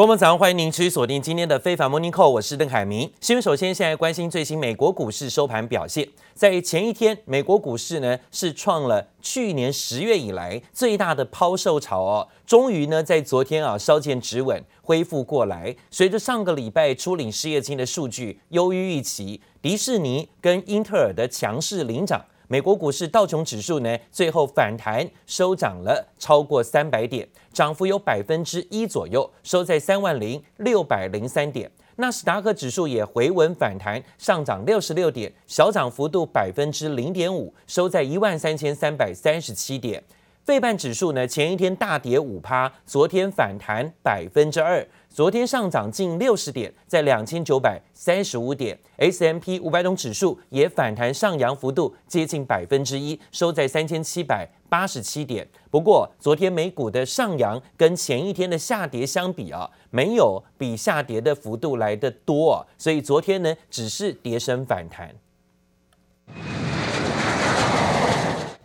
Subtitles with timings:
[0.00, 3.12] 各位早上，欢迎您持续锁定今天的非凡 Morning Call，我是邓凯明。
[3.20, 6.08] 新闻首先，现在关心最新美国股市收盘表现。
[6.32, 15.76] 在前一天，美国股市呢是创了去年十月以来最大的抛售潮哦，终于呢在昨天啊稍见止稳，恢复过来。
[15.90, 22.24] 随着上个礼拜初领失业金的数据优于预期，迪士尼跟英特尔的强势领涨。
[22.52, 31.70] 美国股市道琼指数呢，最后反弹收涨了超过三百点，涨幅有百分之一左右，收在三万零六百零三点。
[31.94, 40.02] 纳斯达克指数也回稳反弹，上涨六十六点，小涨幅度百分之零点五，收在一万三千三百三十七点。
[40.42, 48.78] 费半指数呢，前一天大跌五趴，昨天反弹百分之二，昨天上涨近六十点，在两千九百三十五点。
[48.96, 55.48] ，S M P 五百种指数也反弹上扬幅度接近百分之一，收在三千七百八十七点。
[55.68, 65.12] 不过，昨天美股的上扬跟前一天的下跌相比啊，没有比下跌的幅度来得多，所以昨天呢，只是跌升反弹。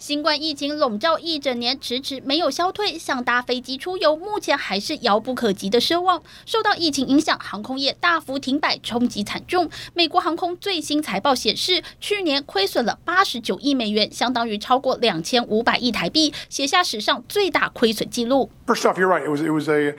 [0.06, 6.22] 新冠疫情笼罩一整年，迟迟没有消退，想搭飞机出游，目前还是遥不可及的奢望。
[6.46, 9.68] 受到疫情影响，航空业大幅停摆，冲击惨重。
[9.96, 18.52] 美国航空最新财报显示，去年亏损了八十九亿美元，相当于超过两千五百亿台币，写下史上最大亏损记录。
[18.68, 19.26] First off, you're right.
[19.26, 19.96] It was it was a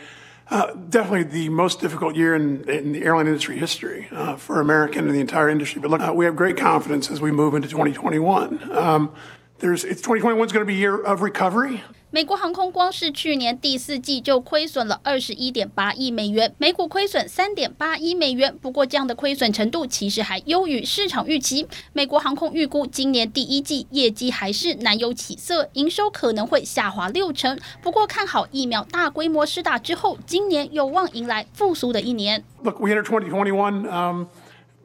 [0.89, 4.05] definitely the most difficult year in in the airline industry history
[4.39, 5.81] for American and the entire industry.
[5.81, 8.71] But look, uh, we have great confidence as we move into 2021.
[8.73, 9.11] Um,
[9.59, 11.81] There's, it's 2021 is going to be a year of recovery.
[12.11, 18.57] 美国航空光是去年第四季就亏损了二十一点八亿美元，每股亏损三点八亿美元。
[18.59, 21.67] 不过，这样的亏损程度其实还优于市场预期。
[21.93, 27.59] 美国航空预估今年第一季业绩还是难有起色，营收可能会下滑六成。
[27.83, 32.45] 不过，看好疫苗大规模施打之后，今年有望迎来复苏的一年。
[32.63, 33.91] Look, we enter 2021.
[33.91, 34.27] Um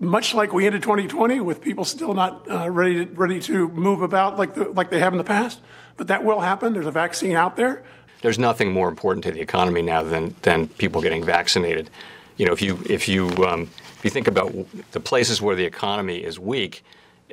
[0.01, 4.01] much like we ended 2020 with people still not uh, ready to, ready to move
[4.01, 5.61] about like the, like they have in the past,
[5.95, 6.73] but that will happen.
[6.73, 7.83] There's a vaccine out there.
[8.23, 11.89] There's nothing more important to the economy now than than people getting vaccinated.
[12.37, 14.53] You know, if you if you um, if you think about
[14.91, 16.83] the places where the economy is weak,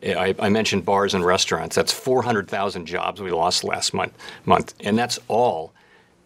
[0.03, 1.75] I, I mentioned bars and restaurants.
[1.75, 4.12] That's 400,000 jobs we lost last month
[4.44, 5.72] month, and that's all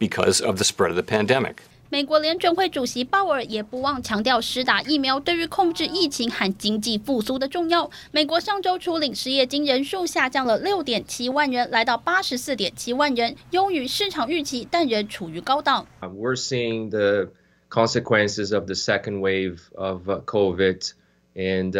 [0.00, 1.62] because of the spread of the pandemic.
[1.92, 7.90] 美国联准会主席鲍尔也不忘强调，施打疫苗对于控制疫情和经济复苏的重要。
[8.12, 15.86] 美国上周初领失业金人数下降了六点七万人，来到八十四点七万人，优于市场预期，但仍处于高档。
[16.00, 17.28] We're seeing the
[17.68, 20.92] consequences of the second wave of COVID,
[21.36, 21.74] and,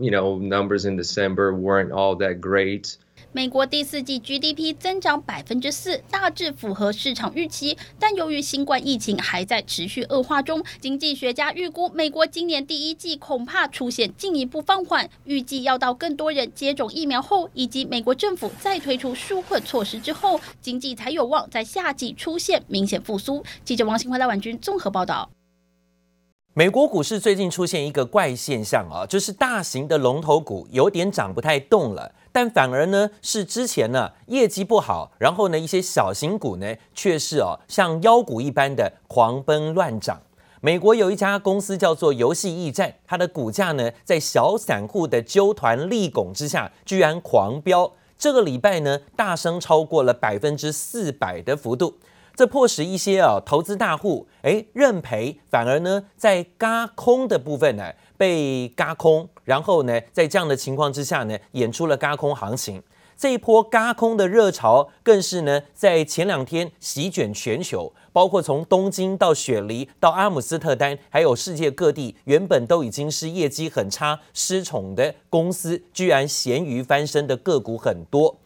[0.00, 2.94] you know, numbers in December weren't all that great.
[3.36, 7.76] 美国第四季 GDP 增长百分之四，大致符合市场预期。
[7.98, 15.10] 但由于新冠疫情还在持续恶化中，经济学家预估美国今年第一季恐怕出现进一步放缓。
[15.24, 23.44] 预计要到更多人接种疫苗后，以及美国政府再推出纾困措施之后，经济才有望在夏季出现明显复苏。
[23.66, 25.28] 记者王新辉、赖婉君综合报道。
[26.54, 32.14] 美国股市最近出现一个怪现象啊，就是大型的龙头股有点涨不太动了。
[32.36, 40.20] 但反而呢，是之前呢业绩不好，然后呢一些小型股呢却是哦像妖股一般的狂奔乱涨。
[40.60, 47.90] 美国有一家公司叫做游戏驿站，它的股价呢在小散户的揪团力拱之下，居然狂飙。
[48.18, 51.94] 这个礼拜呢大升超过了百分之四百的幅度，
[52.34, 57.94] 这迫使一些啊投资大户诶认赔，反而呢在轧空的部分呢。
[58.16, 62.82] 被轧空，然后呢，在这样的情况之下呢，演出了轧空行情。
[63.18, 78.36] 这一波轧空的热潮，更是呢，在前两天席卷全球，包括从东京到雪梨到阿姆斯特丹，还有世界各地，原本都已经是业绩很差、失宠的公司，居然咸鱼翻身的个股很多。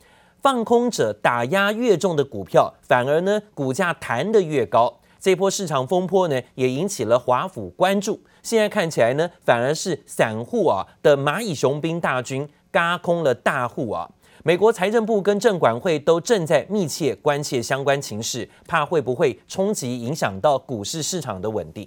[0.40, 4.99] 放空者打压越重的股票，反而呢，股价弹得越高。
[5.20, 8.22] 这波市场风波呢，也引起了华府关注。
[8.42, 14.10] 现在看起来呢，反而是散户啊的蚂蚁雄兵大军轧空了大户啊。
[14.42, 21.86] 美国财政部跟证管会都正在密切关切相关情势，怕会不会冲击影响到股市市场的稳定。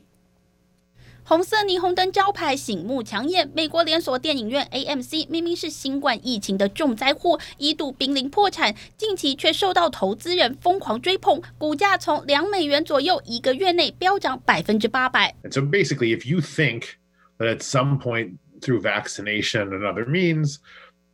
[1.25, 15.33] 红色霓虹灯招牌醒目抢眼，美国连锁电影院 AMC 明明是新冠疫情的重灾户，一度濒临破产，近期却受到投资人疯狂追捧，股价从两美元左右一个月内飙涨百分之八百。
[15.43, 16.95] And so basically, if you think
[17.37, 20.57] that at some point through vaccination and other means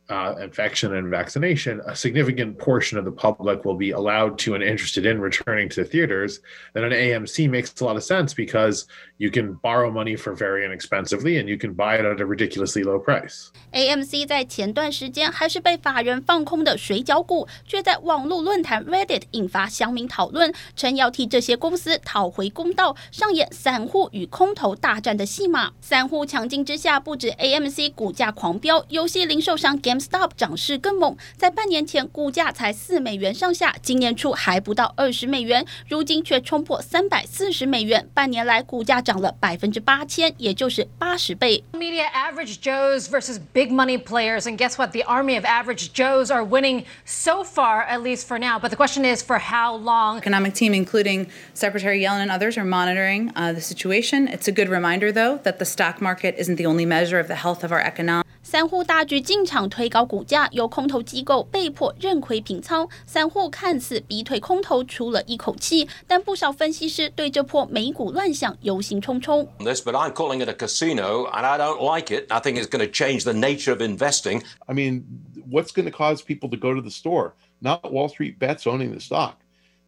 [0.09, 4.63] uh, infection and vaccination, a significant portion of the public will be allowed to and
[4.63, 6.41] interested in returning to theaters,
[6.73, 8.85] then an AMC makes a lot of sense because
[9.17, 12.83] you can borrow money for very inexpensively and you can buy it at a ridiculously
[12.83, 13.47] low price.
[13.71, 25.71] AMC 在前段时间还是被法人放空的水饺股，却在网络论坛 Reddit 引发乡民讨论，称要替这些公司讨回公道，上演散户与空头大战的戏码。
[25.81, 41.63] 散户抢进之下，不止 AMC 股价狂飙，游戏零售商 Game Stop 涨势更猛，在半年前股价才四美元上下，今年初还不到二十美元，如今却冲破三百四十美元，半年来股价涨了百分之八千，也就是八十倍。
[41.73, 44.91] Media average Joes versus big money players, and guess what?
[44.91, 48.59] The army of average Joes are winning so far, at least for now.
[48.59, 50.17] But the question is, for how long?
[50.17, 54.27] Economic team, including Secretary Yellen and others, are monitoring uh, the situation.
[54.27, 57.35] It's a good reminder, though, that the stock market isn't the only measure of the
[57.35, 58.25] health of our economic.
[58.49, 69.47] 散户大举进场推高股价，由空头机构被迫认亏平仓，散户看似逼退空头出了一口气，但不少分析师对这波美股乱象忧心忡忡。
[69.57, 72.31] This, but I'm calling it a casino, and I don't like it.
[72.31, 74.43] I think it's going to change the nature of investing.
[74.67, 75.05] I mean,
[75.49, 77.33] what's going to cause people to go to the store?
[77.61, 79.39] Not Wall Street bets owning the stock.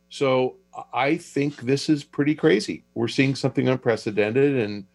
[0.09, 0.55] So
[0.91, 2.83] I think this is pretty crazy.
[2.95, 4.85] We're seeing something unprecedented, and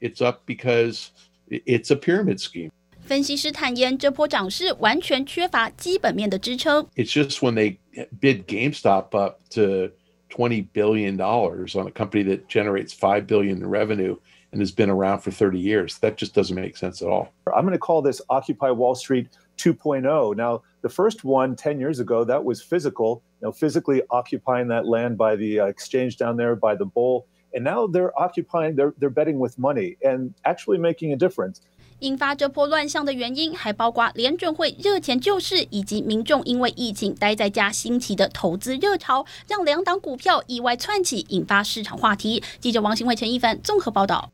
[0.00, 1.12] it's up because
[1.48, 2.72] it's a pyramid scheme.
[3.06, 6.86] 分析师坦言，这波涨势完全缺乏基本面的支撑。
[6.94, 7.76] It's just when they
[8.20, 9.90] bid GameStop up to
[10.30, 14.16] twenty billion dollars on a company that generates five billion in revenue
[14.52, 15.98] and has been around for 30 years.
[16.00, 17.32] That just doesn't make sense at all.
[17.54, 19.28] I'm going to call this Occupy Wall Street
[19.58, 20.36] 2.0.
[20.36, 24.86] Now, the first one 10 years ago, that was physical, you know, physically occupying that
[24.86, 27.26] land by the uh, exchange down there by the bowl.
[27.54, 31.60] And now they're occupying, they're, they're betting with money and actually making a difference.
[31.99, 42.43] 引发这波乱象的原因，还包括联准会热钱救市，以及民众因为疫情待在家兴起的投资热潮，让两档股票意外窜起，引发市场话题。
[42.59, 44.29] 记者王新伟、陈一凡综合报道。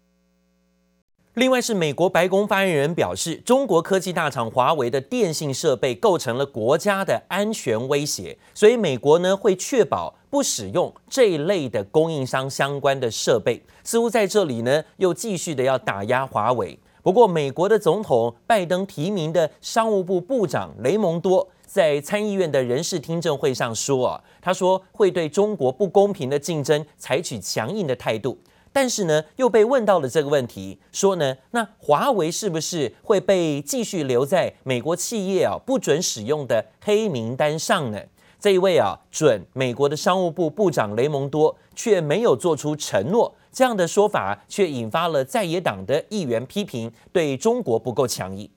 [1.36, 13.64] 另外是美国白宫发言人表示，中国科技大厂华为的电信设备构成了国家的安全威胁，所以美国呢会确保不使用这一类的供应商相关的设备。
[13.84, 16.78] 似乎在这里呢又继续的要打压华为。
[17.04, 28.38] 不过，美国的总统拜登提名的商务部部长雷蒙多在参议院的人事听证会上说：“啊，他说会对中国不公平的竞争采取强硬的态度。”
[28.72, 38.00] 但是呢，又被问到了这个问题，说呢，那华为是不是会被继续留在美国企业啊不准使用的黑名单上呢？
[38.40, 43.36] 这一位啊准美国的商务部部长雷蒙多却没有做出承诺。
[43.54, 48.50] 这样的说法却引发了在野党的议员批评，对中国不够强硬。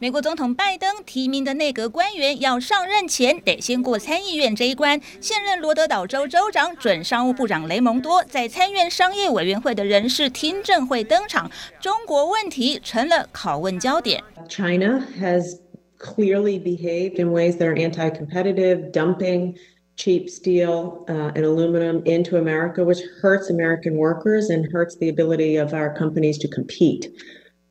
[0.00, 5.00] 美国总统拜登提名的内阁官员要上任前得先过参议院这一关。
[5.20, 11.50] 现任罗德岛州州长、准商务部长雷蒙多在参院商业委员会的人事听证会登场，
[11.80, 14.22] 中国问题成了拷问焦点。
[14.48, 15.58] China has
[15.98, 19.56] clearly behaved in ways that are anti-competitive, dumping.
[19.98, 25.56] Cheap steel uh, and aluminum into America, which hurts American workers and hurts the ability
[25.56, 27.10] of our companies to compete.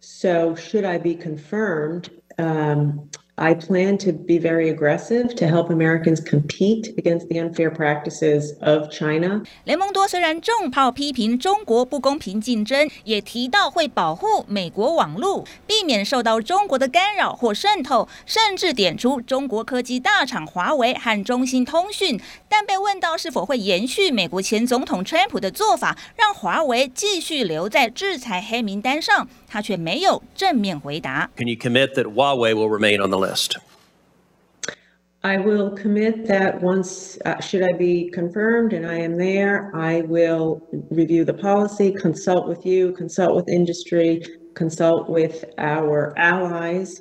[0.01, 2.12] So, should I be confirmed?
[2.38, 3.06] Um,
[3.39, 8.89] I plan to be very aggressive to help Americans compete against the unfair practices of
[8.89, 9.44] China.
[9.66, 22.20] 雷蒙多虽然重炮批评中国不公平竞争，也提到会保护美国网络，避免受到中国的干扰或渗透，甚至点出中国科技大厂华为和中兴通讯。
[22.50, 31.30] 但被问到是否会延续美国前总统川普的做法，让华为继续留在制裁黑名单上，他却没有正面回答。
[31.37, 33.59] Can you commit that Huawei will remain on the list?
[35.25, 40.02] I will commit that once, uh, should I be confirmed and I am there, I
[40.02, 44.23] will review the policy, consult with you, consult with industry,
[44.54, 47.00] consult with our allies.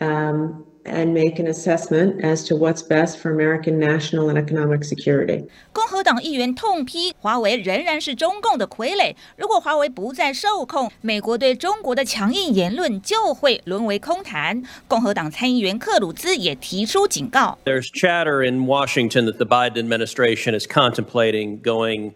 [0.00, 5.46] Um, and make an assessment as to what's best for American national and economic security.
[5.72, 9.14] 共和党议员痛批华为仍然是中共的傀儡。
[9.36, 14.62] 如果华为不再受控，美国对中国的强硬言论就会沦为空谈。
[14.86, 17.58] 共和党参议员克鲁兹也提出警告。
[17.64, 22.12] There's chatter in Washington that the Biden administration is contemplating going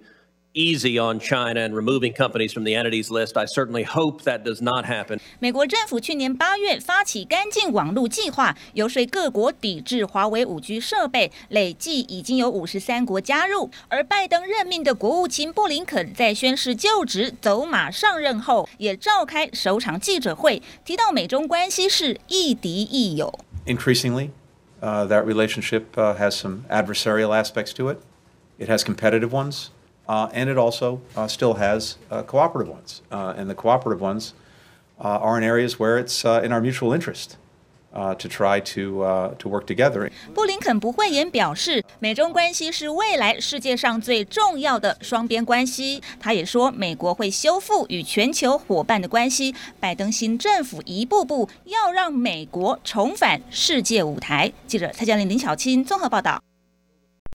[0.56, 3.38] easy on China and removing companies from the entities list.
[3.38, 5.18] I certainly hope that does not happen.
[5.38, 13.70] 美国政府去年八月发起干净网路计划，游说各国抵制华为五 G 设备，累计已经有五十三国加入。
[13.88, 23.38] 而拜登任命的国务卿布林肯在宣誓就职、走马上任后，也召开首场记者会，提到美中关系是亦敌亦友。
[23.64, 24.28] Increasingly,
[24.82, 27.96] uh, that relationship uh, has some adversarial aspects to it.
[28.58, 29.68] It has competitive ones.
[30.07, 33.01] Uh, and it also uh, still has uh, cooperative ones.
[33.11, 34.33] Uh, and the cooperative ones
[35.03, 37.35] uh, are in areas where it's uh, in our mutual interest
[38.19, 40.09] to try to to work together.
[40.33, 46.01] 布林肯不讳言表示，美中关系是未来世界上最重要的双边关系。
[46.19, 49.55] 他也说，美国会修复与全球伙伴的关系。
[49.79, 54.53] 拜登新政府一步步要让美国重返世界舞台。
[54.67, 56.46] 记者蔡嘉玲、林小青综合报道。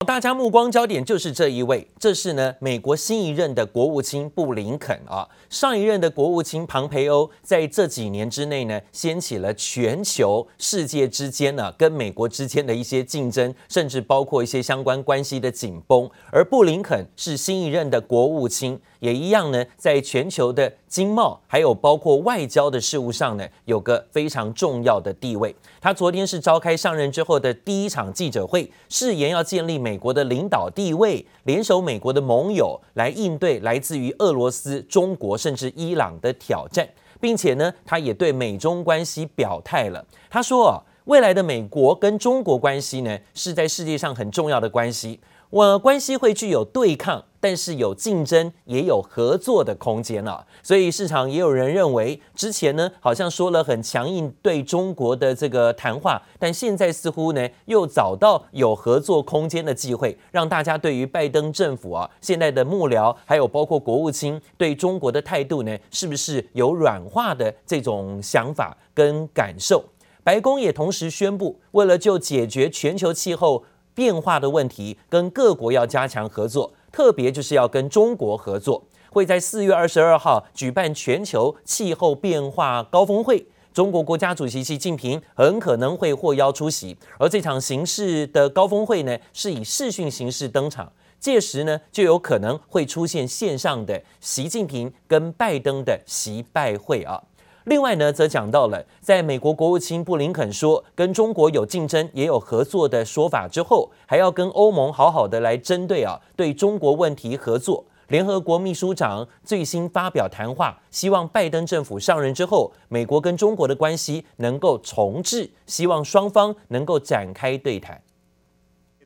[0.03, 5.29] 大家目光焦点就是这一位，这是呢美国新一任的国务卿布林肯啊。
[5.49, 16.11] 上一任的国务卿庞培欧在这几年之内呢，掀起了全球世界之间呢跟美国之间的一些竞争，甚至包括一些相关关系的紧绷。
[16.31, 18.81] 而布林肯是新一任的国务卿。
[19.03, 25.53] 也一样呢，在全球的经贸还有包括外交的事务上呢，有个非常重要的地位。
[25.81, 36.89] 他昨天是召开上任之后的第一场记者会，誓言要建立美国的领导地位，联手美国的盟友来应对来自于俄罗斯、中国甚至伊朗的挑战，
[37.21, 40.07] 并且呢，他也对美中关系表态了。
[40.31, 45.19] 他说啊，未来的美国跟中国关系呢，是在世界上很重要的关系。
[45.51, 50.47] 我关系会具有对抗，但是有竞争，也有合作的空间啊。
[50.63, 69.85] 所以市场也有人认为，之前呢好像说了很强硬对中国的这个谈话，但现在似乎呢又找到有合作空间的机会，让大家对于拜登政府啊现在的幕僚，还有包括国务卿对中国的态度呢，是不是有软化的这种想法跟感受？
[70.23, 73.65] 白宫也同时宣布，为了就解决全球气候。
[73.95, 78.85] 变化的问题，跟各国要加强合作，特别就是要跟中国合作。
[79.11, 86.97] 会在四月二十二号举办全球气候变化高峰会，中国国家主席习近平很可能会获邀出席。
[87.19, 97.23] 而这场形式的高峰会呢，是以视讯形式登场，届时呢就有可能会出现线上的习近平跟拜登的习拜会啊。
[97.65, 107.85] 另外呢，则讲到了，在美国国务卿布林肯说跟中国有竞争也有合作的说法之后，还要跟欧盟好好的来针对啊对中国问题合作。
[108.09, 118.03] 联合国秘书长最新发表谈话，希望拜登政府上任之后，美国跟中国的关系能够重置，希望双方能够展开对谈。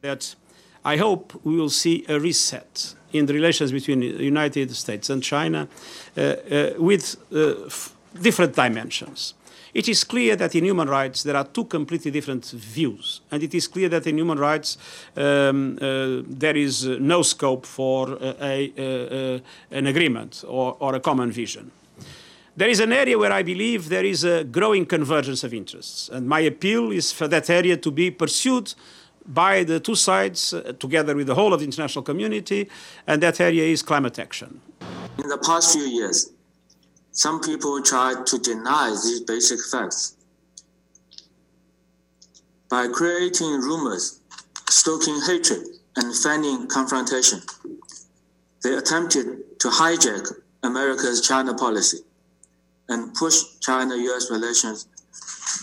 [0.02, 0.32] That
[0.80, 5.20] I hope we will see a reset in the relations between the United States and
[5.22, 5.68] China,
[6.16, 7.16] uh, uh, with.
[7.30, 7.68] Uh,
[8.20, 9.34] different dimensions.
[9.76, 13.54] It is clear that in human rights there are two completely different views, and it
[13.54, 14.78] is clear that in human rights
[15.16, 21.00] um, uh, there is no scope for uh, a, uh, an agreement or, or, a
[21.00, 21.70] common vision.
[22.56, 26.26] There is an area where I believe there is a growing convergence of interests, and
[26.26, 28.72] my appeal is for that area to be pursued
[29.26, 32.66] by the two sides uh, together with the whole of the international community,
[33.06, 34.62] and that area is climate action.
[35.18, 36.30] In the past few years,
[37.16, 40.16] some people try to deny these basic facts.
[42.68, 44.20] By creating rumors,
[44.68, 47.40] stoking hatred, and fanning confrontation,
[48.62, 50.30] they attempted to hijack
[50.62, 52.00] America's China policy
[52.90, 54.86] and push China US relations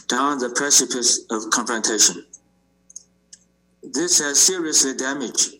[0.07, 2.25] down the precipice of confrontation.
[3.83, 5.57] This has seriously damaged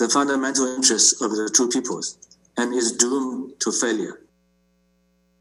[0.00, 2.18] the fundamental interests of the two peoples
[2.56, 4.18] and is doomed to failure.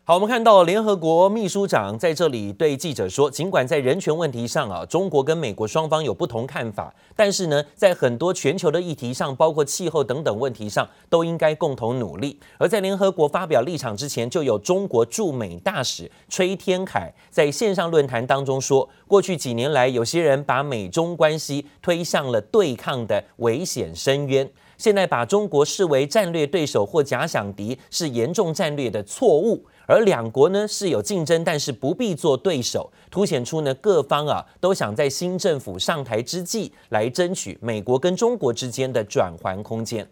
[0.10, 12.40] 好，我们看到联合国秘书长在这里对记者说，尽管在人权问题上啊，中国跟美国双方有不同看法，但是呢，在很多全球的议题上，包括气候等等问题上，都应该共同努力。
[12.58, 24.50] 而在联合国发表立场之前，就有中国驻美大使崔天凯在线上论坛当中说，过去几年来，有些人把美中关系推向了对抗的危险深渊。
[24.78, 29.66] 现在把中国视为战略对手或假想敌，是严重战略的错误。
[29.86, 40.08] 而两国呢是有竞争，但是不必做对手，凸显出呢各方啊都想在新政府上台之际来争取美国跟中国之间的转圜空间。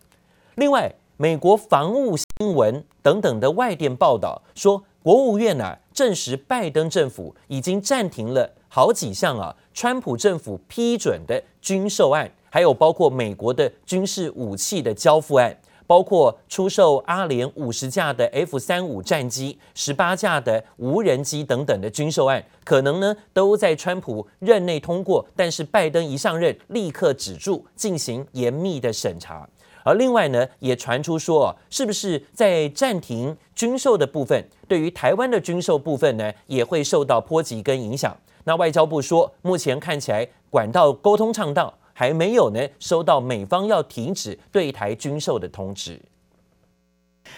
[0.55, 12.31] 另外，美国防务新闻等等的外电报道说，国务院啊证实拜登政府已经暂停了好几项啊川普政府批准的军售案。
[12.55, 15.53] 还有包括美国的军事武器的交付案，
[15.85, 29.45] 包括出售阿联五十架的 F 三五战机、十八架的无人机等等的军售案，可能呢都在川普任内通过，但是拜登一上任立刻止住，进行严密的审查。
[29.83, 38.15] 而另外呢，也传出说，是不是在暂停军售的部分，对于台湾的军售部分呢，也会受到波及跟影响？
[38.45, 45.97] 那外交部说，目前看起来管道沟通畅道，还没有呢收到美方要停止对台军售的通知。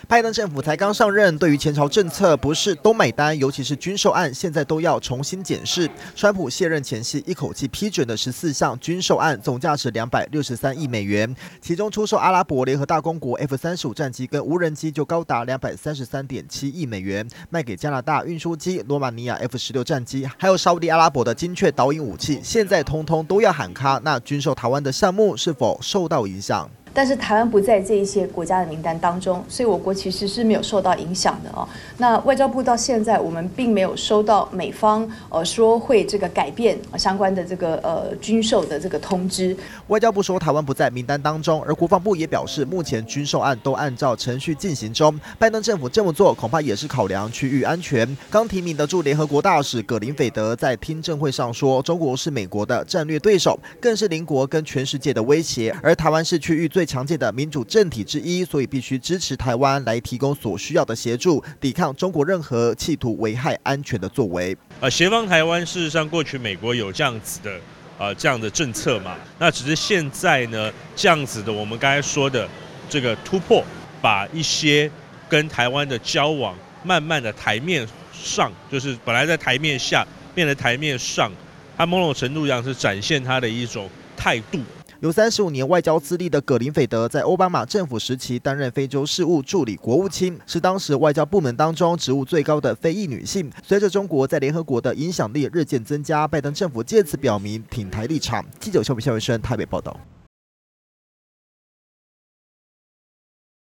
[0.07, 5.89] 拜登政府才刚上任，对于前朝政策不是都买单，尤其是军售案，现在都要重新检视。
[6.15, 23.99] 川普卸任前夕一口气批准的十四项军售案，总价值两百六十三亿美元，其中出售阿拉伯联合大公国 F 三十五战机跟无人机就高达两百三十三点七亿美元，卖给加拿大运输机罗马尼亚 F 十六战机，还有沙乌地阿拉伯的精确导引武器，现在通通都要喊卡。
[24.03, 26.69] 那军售台湾的项目是否受到影响？
[26.97, 31.69] 但是台湾不在这一些国家的名单当中，所以我国其实是没有受到影响的哦。
[31.99, 39.55] 那外交部到现在，我们并没有收到美方呃说会这个改变相关的这个呃军售的这个通知。
[39.89, 45.13] 外交部说台湾不在名单当中，而国防部也表示，目前军售案都按照程序进行中。
[45.37, 48.17] 拜登政府这么做，恐怕也是考量区域安全。
[48.31, 64.57] 刚提名的驻联合国大使葛林斐德在听证会上说，中国是美国的战略对手，更是邻国跟全世界的威胁，而台湾是区域最强健的民主政体之一，所以必须支持台湾来提供所需要的协助，抵抗中国任何企图危害安全的作为。
[64.79, 67.59] 呃，协防台湾，事实上过去美国有这样子的
[67.97, 72.47] 呃这样的政策嘛，那只是现在呢这样子的，我们刚才说的
[72.89, 73.63] 这个突破，
[74.01, 74.89] 把一些
[75.27, 81.31] 跟台湾的交往慢慢的台面上，就是本来在台面下变得台面上，
[81.75, 84.59] 它某种程度上是展现它的一种态度。
[84.99, 93.51] 有三十五年外交资历的葛林斐德，在奥巴马政府时期担任非洲事务助理国务卿，是当时外交部门当中职务最高的非裔女性。
[93.63, 98.43] 随着中国在联合国的影响力日渐增加，拜登政府借此表明挺台立场。
[98.59, 99.95] 记者邱比肖维生台北报道。